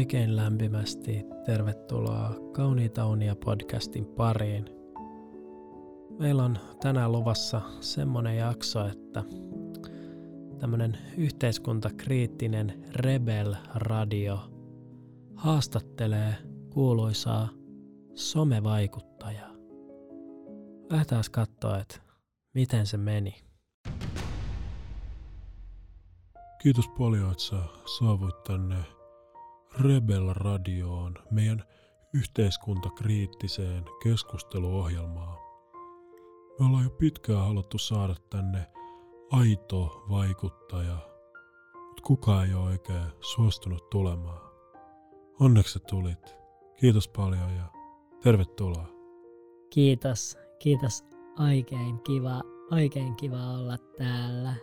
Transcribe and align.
Oikein 0.00 0.36
lämpimästi 0.36 1.24
tervetuloa 1.44 2.34
Kauniita 2.52 3.06
unia 3.06 3.36
podcastin 3.36 4.06
pariin. 4.06 4.64
Meillä 6.18 6.44
on 6.44 6.58
tänään 6.82 7.12
luvassa 7.12 7.60
semmonen 7.80 8.36
jakso, 8.36 8.86
että 8.86 9.24
tämmönen 10.58 10.98
yhteiskuntakriittinen 11.16 12.84
Rebel 12.92 13.54
Radio 13.74 14.38
haastattelee 15.34 16.34
kuuluisaa 16.72 17.48
somevaikuttajaa. 18.14 19.52
Lähdetään 20.90 21.24
katsoa, 21.30 21.78
että 21.78 22.00
miten 22.54 22.86
se 22.86 22.96
meni. 22.96 23.34
Kiitos 26.62 26.88
paljon, 26.98 27.30
että 27.30 27.42
sä 27.42 27.56
saavuit 27.98 28.42
tänne 28.42 28.99
Rebel 29.78 30.34
Radioon, 30.34 31.14
meidän 31.30 31.64
yhteiskuntakriittiseen 32.14 33.84
keskusteluohjelmaan. 34.02 35.38
Me 36.58 36.66
ollaan 36.66 36.84
jo 36.84 36.90
pitkään 36.90 37.46
haluttu 37.46 37.78
saada 37.78 38.14
tänne 38.30 38.66
aito 39.30 40.04
vaikuttaja, 40.10 40.96
mutta 41.86 42.02
kukaan 42.06 42.46
ei 42.46 42.54
ole 42.54 42.64
oikein 42.64 43.06
suostunut 43.20 43.90
tulemaan. 43.90 44.50
Onneksi 45.40 45.78
tulit. 45.90 46.34
Kiitos 46.80 47.08
paljon 47.08 47.54
ja 47.56 47.64
tervetuloa. 48.22 48.86
Kiitos, 49.70 50.38
kiitos. 50.58 51.04
Oikein 51.48 52.00
kiva, 52.00 52.42
oikein 52.70 53.16
kiva 53.16 53.36
olla 53.36 53.78
täällä. 53.98 54.54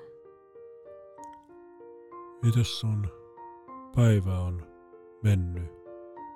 Mites 2.43 2.79
sun 2.79 3.07
päivä 3.95 4.39
on 4.39 4.76
mennyt? 5.23 5.71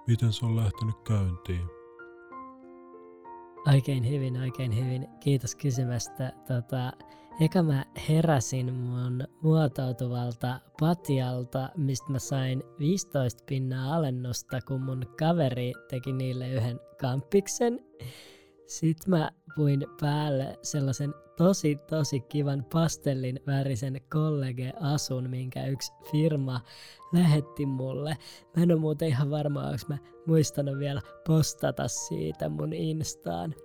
Miten 0.07 0.33
se 0.33 0.45
on 0.45 0.55
lähtenyt 0.55 0.95
käyntiin? 1.07 1.81
Oikein 3.67 4.09
hyvin, 4.09 4.37
oikein 4.37 4.75
hyvin. 4.77 5.07
Kiitos 5.19 5.55
kysymästä. 5.55 6.33
Tota, 6.47 6.91
eka 7.39 7.63
mä 7.63 7.85
heräsin 8.09 8.73
mun 8.73 9.23
muotoutuvalta 9.41 10.59
patjalta, 10.79 11.69
mistä 11.77 12.11
mä 12.11 12.19
sain 12.19 12.63
15 12.79 13.43
pinnaa 13.47 13.95
alennusta, 13.95 14.59
kun 14.67 14.81
mun 14.81 15.05
kaveri 15.19 15.73
teki 15.89 16.13
niille 16.13 16.49
yhden 16.49 16.79
kampiksen. 17.01 17.79
Sitten 18.67 19.09
mä 19.09 19.31
puin 19.55 19.85
päälle 20.01 20.59
sellaisen 20.61 21.13
tosi 21.37 21.77
tosi 21.89 22.19
kivan 22.19 22.65
pastellin 22.73 23.39
värisen 23.47 24.01
kollege-asun, 24.11 25.29
minkä 25.29 25.65
yksi 25.65 25.91
firma 26.11 26.61
lähetti 27.13 27.65
mulle. 27.65 28.17
Mä 28.57 28.63
en 28.63 28.71
ole 28.71 28.79
muuten 28.79 29.07
ihan 29.07 29.31
varma, 29.31 29.63
onko 29.63 29.85
mä 29.87 29.97
muistanut 30.27 30.79
vielä 30.79 31.01
postata 31.27 31.87
siitä 31.87 32.49
mun 32.49 32.73
Instaan. 32.73 33.55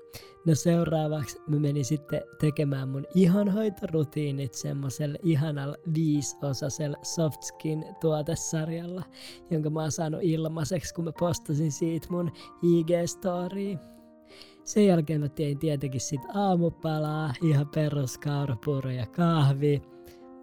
No 0.46 0.54
seuraavaksi 0.54 1.38
mä 1.46 1.56
menin 1.56 1.84
sitten 1.84 2.22
tekemään 2.40 2.88
mun 2.88 3.06
ihonhoitorutiinit 3.14 4.54
semmoisella 4.54 5.18
ihanalla 5.22 5.76
viisosasella 5.94 6.96
Softskin 7.02 7.84
tuotesarjalla, 8.00 9.02
jonka 9.50 9.70
mä 9.70 9.80
oon 9.80 9.92
saanut 9.92 10.20
ilmaiseksi, 10.22 10.94
kun 10.94 11.04
mä 11.04 11.12
postasin 11.18 11.72
siitä 11.72 12.06
mun 12.10 12.32
IG-storyin. 12.62 13.95
Sen 14.66 14.86
jälkeen 14.86 15.20
mä 15.20 15.28
tein 15.28 15.58
tietenkin 15.58 16.00
sit 16.00 16.20
aamupalaa, 16.34 17.32
ihan 17.42 17.68
perus 17.68 18.20
ja 18.96 19.06
kahvi. 19.06 19.82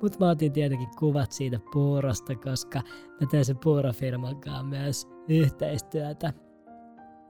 Mutta 0.02 0.18
mä 0.20 0.30
otin 0.30 0.52
tietenkin 0.52 0.88
kuvat 1.00 1.32
siitä 1.32 1.60
puurosta, 1.74 2.36
koska 2.36 2.82
mä 3.22 3.28
teen 3.32 3.46
sen 3.46 3.58
puurofirman 3.58 4.42
kanssa 4.42 4.64
myös 4.64 5.08
yhteistyötä. 5.28 6.34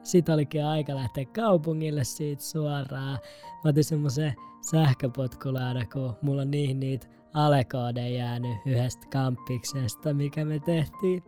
Sitten 0.04 0.36
olikin 0.36 0.66
aika 0.66 0.96
lähteä 0.96 1.26
kaupungille 1.26 2.04
siitä 2.04 2.44
suoraan. 2.44 3.20
Mä 3.64 3.70
otin 3.70 3.84
semmoisen 3.84 4.34
sähköpotkulaudan, 4.72 5.88
kun 5.94 6.16
mulla 6.22 6.42
on 6.42 6.52
niihin 6.52 6.80
niitä 6.80 7.08
alekoodeja 7.34 8.18
jäänyt 8.18 8.58
yhdestä 8.66 9.08
kampiksesta, 9.12 10.14
mikä 10.14 10.46
me 10.46 10.60
tehtiin. 10.60 11.24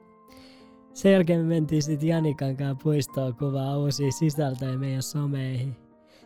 Sen 0.96 1.12
jälkeen 1.12 1.42
me 1.42 1.48
mentiin 1.48 1.84
sitten 1.84 2.10
Janikan 2.10 2.58
kanssa 2.58 2.84
puistoon 2.84 3.36
kuvaa 3.36 3.78
uusia 3.78 4.12
sisältöjä 4.12 4.78
meidän 4.78 5.04
someihin. 5.04 5.76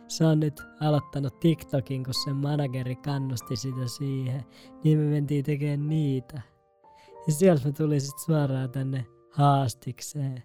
Se 0.08 0.24
on 0.24 0.40
nyt 0.40 0.62
aloittanut 0.80 1.40
TikTokin, 1.40 2.04
kun 2.04 2.14
sen 2.14 2.36
manageri 2.36 2.96
kannusti 2.96 3.56
sitä 3.56 3.86
siihen. 3.86 4.44
Niin 4.84 4.98
me 4.98 5.04
mentiin 5.04 5.44
tekemään 5.44 5.88
niitä. 5.88 6.42
Ja 7.26 7.32
sieltä 7.32 7.66
me 7.66 7.72
tuli 7.72 8.00
sitten 8.00 8.24
suoraan 8.24 8.70
tänne 8.70 9.06
haastikseen. 9.30 10.42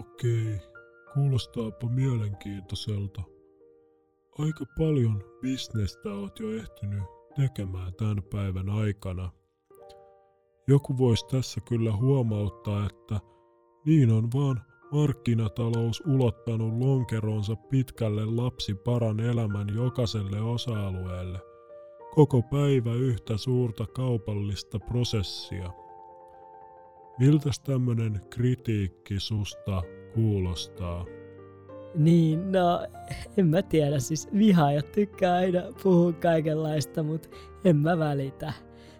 Okei, 0.00 0.60
kuulostaapa 1.14 1.88
mielenkiintoiselta. 1.88 3.22
Aika 4.38 4.64
paljon 4.78 5.24
bisnestä 5.40 6.08
oot 6.08 6.40
jo 6.40 6.52
ehtinyt 6.52 7.02
tekemään 7.36 7.94
tämän 7.94 8.22
päivän 8.30 8.70
aikana. 8.70 9.30
Joku 10.68 10.98
voisi 10.98 11.26
tässä 11.26 11.60
kyllä 11.60 11.96
huomauttaa, 11.96 12.86
että– 12.86 13.20
niin 13.84 14.10
on 14.10 14.28
vaan 14.34 14.62
markkinatalous 14.92 16.02
ulottanut 16.06 16.78
lonkeronsa 16.78 17.56
pitkälle 17.56 18.24
lapsi 18.24 18.74
paran 18.74 19.20
elämän 19.20 19.68
jokaiselle 19.74 20.40
osa-alueelle. 20.40 21.38
Koko 22.14 22.42
päivä 22.42 22.94
yhtä 22.94 23.36
suurta 23.36 23.86
kaupallista 23.86 24.78
prosessia. 24.78 25.70
Miltäs 27.18 27.60
tämmönen 27.60 28.20
kritiikki 28.30 29.20
susta 29.20 29.82
kuulostaa? 30.14 31.06
Niin, 31.94 32.52
no 32.52 32.86
en 33.36 33.46
mä 33.46 33.62
tiedä, 33.62 33.98
siis 33.98 34.28
ja 34.74 34.82
tykkää 34.82 35.34
aina 35.34 35.60
puhua 35.82 36.12
kaikenlaista, 36.12 37.02
mutta 37.02 37.28
en 37.64 37.76
mä 37.76 37.98
välitä. 37.98 38.52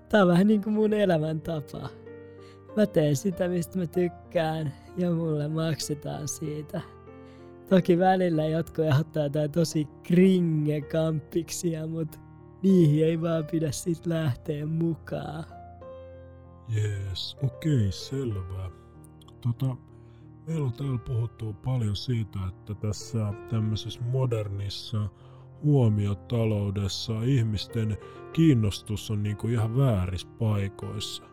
Tää 0.09 0.22
on 0.22 0.28
vähän 0.28 0.47
niin 0.47 0.62
kuin 0.62 0.75
mun 0.75 0.93
elämäntapa. 0.93 2.02
Mä 2.77 2.87
teen 2.87 3.16
sitä, 3.16 3.49
mistä 3.49 3.78
mä 3.78 3.87
tykkään 3.87 4.72
ja 4.97 5.10
mulle 5.10 5.49
maksetaan 5.49 6.28
siitä. 6.28 6.81
Toki 7.69 7.99
välillä 7.99 8.47
jotkut 8.47 8.84
ehdottaa 8.84 9.22
jotain 9.22 9.50
tosi 9.50 9.88
kringe-kampiksia, 10.03 11.87
mutta 11.87 12.19
niihin 12.62 13.05
ei 13.05 13.21
vaan 13.21 13.44
pidä 13.50 13.72
sit 13.72 14.06
lähteä 14.06 14.66
mukaan. 14.66 15.44
Jees, 16.69 17.37
okei, 17.43 17.77
okay, 17.77 17.93
selvä. 17.93 18.71
Tota, 19.41 19.77
meillä 20.47 20.66
on 20.66 20.72
täällä 20.72 20.99
puhuttu 20.99 21.53
paljon 21.53 21.97
siitä, 21.97 22.38
että 22.49 22.75
tässä 22.75 23.32
tämmöisessä 23.50 24.00
modernissa 24.00 25.09
huomiotaloudessa 25.65 27.22
ihmisten 27.22 27.99
kiinnostus 28.32 29.11
on 29.11 29.22
niinku 29.22 29.49
ihan 29.49 29.77
väärissä 29.77 30.28
paikoissa 30.38 31.31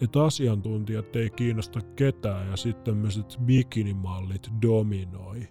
että 0.00 0.24
asiantuntijat 0.24 1.16
ei 1.16 1.30
kiinnosta 1.30 1.80
ketään 1.80 2.50
ja 2.50 2.56
sitten 2.56 2.84
tämmöiset 2.84 3.38
bikinimallit 3.44 4.48
dominoi. 4.62 5.48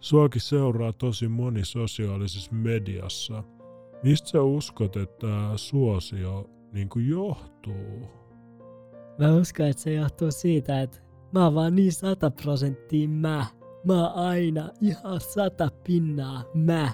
Suakin 0.00 0.40
seuraa 0.40 0.92
tosi 0.92 1.28
moni 1.28 1.64
sosiaalisessa 1.64 2.52
mediassa. 2.52 3.44
Mistä 4.02 4.28
sä 4.28 4.42
uskot, 4.42 4.96
että 4.96 5.26
suosio 5.56 6.50
niin 6.72 6.88
johtuu? 7.08 8.08
Mä 9.18 9.34
uskon, 9.34 9.66
että 9.66 9.82
se 9.82 9.92
johtuu 9.92 10.30
siitä, 10.30 10.80
että 10.82 10.98
mä 11.32 11.44
oon 11.44 11.54
vaan 11.54 11.74
niin 11.74 11.92
sata 11.92 12.30
prosenttia 12.30 13.08
mä. 13.08 13.46
Mä 13.84 14.08
oon 14.08 14.14
aina 14.14 14.70
ihan 14.80 15.20
sata 15.20 15.68
pinnaa 15.84 16.44
mä 16.54 16.92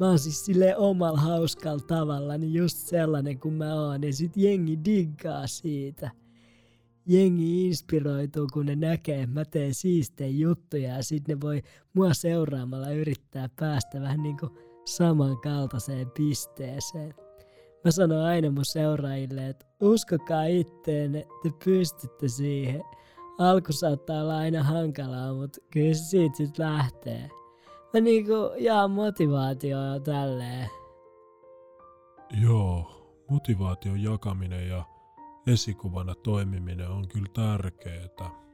mä 0.00 0.08
oon 0.08 0.18
siis 0.18 0.44
sille 0.44 0.76
omalla 0.76 1.20
hauskalla 1.20 1.84
tavalla, 1.86 2.38
niin 2.38 2.54
just 2.54 2.78
sellainen 2.78 3.40
kuin 3.40 3.54
mä 3.54 3.74
oon, 3.74 4.02
ja 4.02 4.12
sit 4.12 4.36
jengi 4.36 4.78
diggaa 4.84 5.46
siitä. 5.46 6.10
Jengi 7.06 7.66
inspiroituu, 7.66 8.46
kun 8.52 8.66
ne 8.66 8.76
näkee, 8.76 9.22
että 9.22 9.34
mä 9.34 9.44
teen 9.44 9.74
siistejä 9.74 10.30
juttuja, 10.30 10.96
ja 10.96 11.02
sit 11.02 11.28
ne 11.28 11.40
voi 11.40 11.62
mua 11.92 12.14
seuraamalla 12.14 12.90
yrittää 12.90 13.48
päästä 13.60 14.00
vähän 14.00 14.22
niin 14.22 14.36
kuin 14.36 14.52
samankaltaiseen 14.84 16.10
pisteeseen. 16.10 17.14
Mä 17.84 17.90
sanon 17.90 18.22
aina 18.24 18.50
mun 18.50 18.64
seuraajille, 18.64 19.48
että 19.48 19.66
uskokaa 19.80 20.44
itteenne, 20.44 21.26
te 21.42 21.50
pystytte 21.64 22.28
siihen. 22.28 22.82
Alku 23.38 23.72
saattaa 23.72 24.22
olla 24.22 24.36
aina 24.36 24.62
hankalaa, 24.62 25.34
mutta 25.34 25.60
kyllä 25.70 25.94
se 25.94 26.04
siitä 26.04 26.36
sitten 26.36 26.66
lähtee 26.66 27.30
niinku 28.00 28.32
jaa 28.58 28.88
motivaatioa 28.88 30.00
tälleen. 30.04 30.70
Joo, 32.42 32.90
motivaation 33.30 34.02
jakaminen 34.02 34.68
ja 34.68 34.84
esikuvana 35.46 36.14
toimiminen 36.14 36.88
on 36.88 37.08
kyllä 37.08 37.28
tärkeää. 37.32 38.44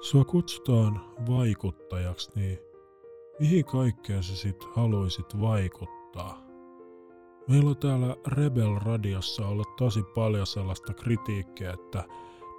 Sua 0.00 0.24
kutsutaan 0.24 1.00
vaikuttajaksi, 1.28 2.30
niin 2.34 2.58
mihin 3.40 3.64
kaikkeen 3.64 4.22
sä 4.22 4.36
sit 4.36 4.64
haluaisit 4.74 5.40
vaikuttaa? 5.40 6.46
Meillä 7.48 7.70
on 7.70 7.76
täällä 7.76 8.16
Rebel 8.26 8.74
Radiossa 8.74 9.48
ollut 9.48 9.76
tosi 9.76 10.02
paljon 10.02 10.46
sellaista 10.46 10.94
kritiikkiä, 10.94 11.72
että 11.72 12.04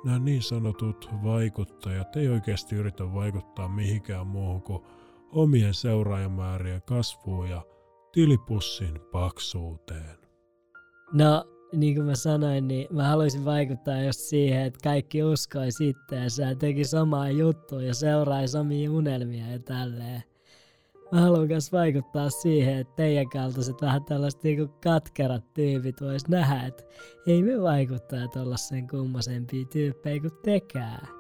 nämä 0.05 0.19
niin 0.19 0.41
sanotut 0.41 1.09
vaikuttajat 1.23 2.15
ei 2.15 2.27
oikeasti 2.27 2.75
yritä 2.75 3.13
vaikuttaa 3.13 3.69
mihinkään 3.69 4.27
muuhun 4.27 4.61
kuin 4.61 4.83
omien 5.31 5.73
seuraajamäärien 5.73 6.81
kasvuun 6.81 7.49
ja 7.49 7.61
tilipussin 8.11 8.99
paksuuteen. 9.11 10.17
No, 11.13 11.45
niin 11.73 11.95
kuin 11.95 12.05
mä 12.05 12.15
sanoin, 12.15 12.67
niin 12.67 12.87
mä 12.91 13.07
haluaisin 13.07 13.45
vaikuttaa 13.45 14.01
just 14.01 14.19
siihen, 14.19 14.61
että 14.61 14.79
kaikki 14.83 15.23
uskoisi 15.23 15.89
itteensä 15.89 16.43
ja 16.43 16.55
teki 16.55 16.85
samaa 16.85 17.29
juttua 17.29 17.81
ja 17.81 17.93
seuraisi 17.93 18.57
omia 18.57 18.91
unelmia 18.91 19.47
ja 19.51 19.59
tälleen. 19.59 20.23
Mä 21.11 21.21
haluan 21.21 21.47
myös 21.47 21.71
vaikuttaa 21.71 22.29
siihen, 22.29 22.77
että 22.77 22.95
teidän 22.95 23.29
kaltaiset 23.29 23.81
vähän 23.81 24.03
tällaiset 24.05 24.43
niinku 24.43 24.67
katkerat 24.83 25.53
tyypit 25.53 26.01
vois 26.01 26.27
nähdä, 26.27 26.67
että 26.67 26.83
ei 27.27 27.43
me 27.43 27.61
vaikuttaa 27.61 28.19
olla 28.41 28.57
sen 28.57 28.87
kummosempia 28.87 29.65
tyyppejä 29.65 30.19
kuin 30.19 30.33
tekää. 30.43 31.16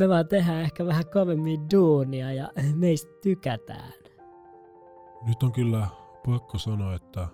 Me 0.00 0.08
vaan 0.08 0.28
tehdään 0.28 0.60
ehkä 0.60 0.86
vähän 0.86 1.04
kovemmin 1.12 1.60
duunia 1.74 2.32
ja 2.32 2.48
meistä 2.74 3.10
tykätään. 3.22 3.92
Nyt 5.26 5.42
on 5.42 5.52
kyllä 5.52 5.86
pakko 6.26 6.58
sanoa, 6.58 6.94
että 6.94 7.28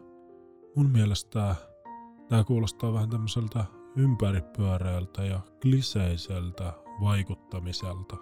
mun 0.77 0.91
mielestä 0.91 1.55
tämä 2.29 2.45
kuulostaa 2.45 2.93
vähän 2.93 3.11
tämmöiseltä 3.11 3.65
ympäripyöreältä 3.97 5.25
ja 5.25 5.41
kliseiseltä 5.63 6.73
vaikuttamiselta. 7.01 8.17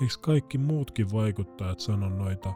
Eikö 0.00 0.14
kaikki 0.20 0.58
muutkin 0.58 1.12
vaikuttajat 1.12 1.80
sano 1.80 2.08
noita 2.08 2.52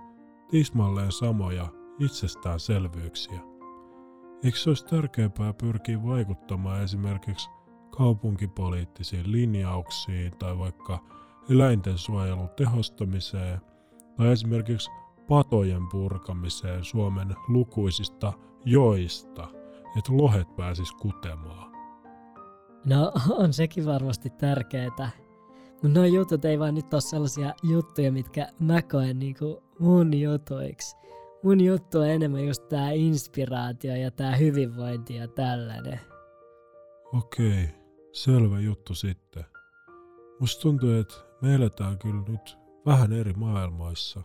tismalleen 0.50 1.12
samoja 1.12 1.69
itsestäänselvyyksiä? 1.98 3.40
Eikö 4.44 4.58
se 4.58 4.70
olisi 4.70 4.86
tärkeämpää 4.86 5.52
pyrkiä 5.52 6.02
vaikuttamaan 6.02 6.82
esimerkiksi 6.82 7.50
kaupunkipoliittisiin 7.98 9.32
linjauksiin 9.32 10.32
tai 10.38 10.58
vaikka 10.58 10.98
eläinten 11.50 11.98
suojelun 11.98 12.48
tehostamiseen 12.56 13.60
tai 14.16 14.32
esimerkiksi 14.32 14.90
patojen 15.28 15.88
purkamiseen 15.88 16.84
Suomen 16.84 17.37
lukuisista 17.48 18.32
joista, 18.64 19.48
että 19.98 20.16
lohet 20.16 20.56
pääsis 20.56 20.93
kutemaan. 20.93 21.76
No 22.84 23.12
on 23.31 23.52
sekin 23.52 23.87
varmasti 23.87 24.31
tärkeää. 24.31 25.10
Mutta 25.72 25.88
nuo 25.88 26.04
jutut 26.04 26.44
ei 26.44 26.58
vaan 26.58 26.75
nyt 26.75 26.94
ole 26.94 27.00
sellaisia 27.00 27.54
juttuja, 27.62 28.12
mitkä 28.12 28.48
mä 28.58 28.82
koen 28.82 29.19
niinku 29.19 29.62
mun 29.78 30.20
jutuiksi. 30.20 30.96
Mun 31.43 31.60
juttu 31.60 31.98
on 31.98 32.08
enemmän 32.08 32.46
just 32.46 32.69
tää 32.69 32.90
inspiraatio 32.90 33.96
ja 33.96 34.10
tää 34.10 34.37
hyvinvointi 34.37 35.16
ja 35.16 35.28
tällainen. 35.28 36.00
Okei, 37.12 37.69
selvä 38.16 38.60
juttu 38.60 38.94
sitten. 38.94 39.44
Musta 40.40 40.62
tuntuu, 40.62 40.92
että 40.92 41.14
me 41.42 41.54
eletään 41.54 41.98
kyllä 41.98 42.22
nyt 42.28 42.58
vähän 42.86 43.12
eri 43.12 43.32
maailmoissa. 43.32 44.22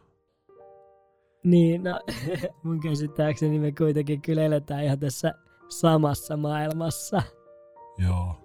Niin, 1.43 1.83
no 1.83 1.99
mun 2.63 2.79
käsittääkseni 2.79 3.59
me 3.59 3.71
kuitenkin 3.71 4.21
kyllä 4.21 4.43
eletään 4.43 4.83
ihan 4.83 4.99
tässä 4.99 5.33
samassa 5.69 6.37
maailmassa. 6.37 7.21
Joo. 7.97 8.35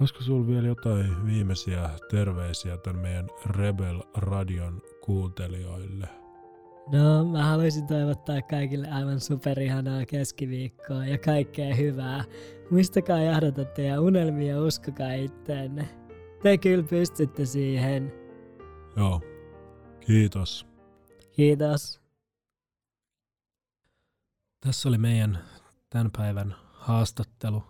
Olisiko 0.00 0.22
sulla 0.22 0.46
vielä 0.46 0.68
jotain 0.68 1.26
viimeisiä 1.26 1.90
terveisiä 2.10 2.76
tämän 2.76 3.02
meidän 3.02 3.28
Rebel 3.46 4.02
Radion 4.16 4.82
kuuntelijoille? 5.04 6.19
No, 6.92 7.24
mä 7.24 7.44
haluaisin 7.44 7.86
toivottaa 7.86 8.42
kaikille 8.42 8.88
aivan 8.90 9.20
superihanaa 9.20 10.06
keskiviikkoa 10.06 11.06
ja 11.06 11.18
kaikkea 11.18 11.74
hyvää. 11.74 12.24
Muistakaa 12.70 13.18
jahdata 13.22 13.64
teidän 13.64 14.00
unelmia 14.00 14.54
ja 14.54 14.62
uskokaa 14.62 15.12
itteenne. 15.12 15.88
Te 16.42 16.58
kyllä 16.58 16.84
pystytte 16.84 17.46
siihen. 17.46 18.12
Joo. 18.96 19.20
Kiitos. 20.00 20.66
Kiitos. 21.32 22.00
Tässä 24.60 24.88
oli 24.88 24.98
meidän 24.98 25.38
tämän 25.90 26.10
päivän 26.16 26.56
haastattelu. 26.72 27.62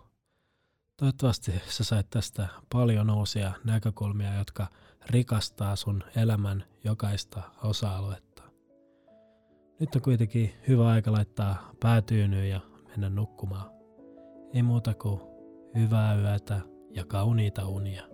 Toivottavasti 0.97 1.51
sä 1.67 1.83
sait 1.83 2.09
tästä 2.09 2.47
paljon 2.71 3.09
uusia 3.09 3.51
näkökulmia, 3.63 4.33
jotka 4.33 4.67
rikastaa 5.05 5.75
sun 5.75 6.03
elämän 6.15 6.63
jokaista 6.83 7.41
osa-aluetta. 7.63 8.30
Nyt 9.81 9.95
on 9.95 10.01
kuitenkin 10.01 10.51
hyvä 10.67 10.87
aika 10.87 11.11
laittaa 11.11 11.71
päätyynyyn 11.79 12.49
ja 12.49 12.59
mennä 12.87 13.09
nukkumaan. 13.09 13.71
Ei 14.53 14.63
muuta 14.63 14.93
kuin 14.93 15.21
hyvää 15.75 16.15
yötä 16.15 16.61
ja 16.91 17.05
kauniita 17.05 17.67
unia. 17.67 18.10